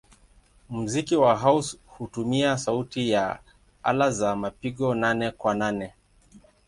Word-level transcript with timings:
Muziki 0.69 1.15
wa 1.15 1.37
house 1.37 1.77
hutumia 1.85 2.57
sauti 2.57 3.09
ya 3.09 3.39
ala 3.83 4.11
za 4.11 4.35
mapigo 4.35 4.95
nane-kwa-nane. 4.95 5.93